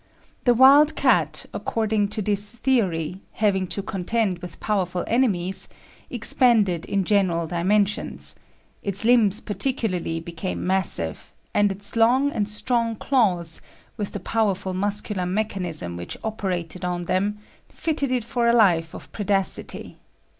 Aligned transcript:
The 0.45 0.55
wild 0.55 0.95
cat, 0.95 1.45
according 1.53 2.07
to 2.07 2.23
this 2.23 2.55
theory, 2.55 3.21
having 3.33 3.67
to 3.67 3.83
contend 3.83 4.39
with 4.39 4.59
powerful 4.59 5.03
enemies, 5.05 5.69
expanded 6.09 6.85
in 6.85 7.03
general 7.03 7.45
dimensions; 7.45 8.35
its 8.81 9.05
limbs, 9.05 9.39
particularly, 9.41 10.19
became 10.19 10.65
massive; 10.65 11.35
and 11.53 11.71
its 11.71 11.95
long 11.95 12.31
and 12.31 12.49
strong 12.49 12.95
claws, 12.95 13.61
with 13.95 14.13
the 14.13 14.19
powerful 14.19 14.73
muscular 14.73 15.27
mechanism 15.27 15.97
which 15.97 16.17
operated 16.23 16.83
on 16.83 17.03
them, 17.03 17.37
fitted 17.69 18.11
it 18.11 18.23
for 18.23 18.47
a 18.47 18.55
life 18.55 18.95
of 18.95 19.11
predacity. 19.11 19.97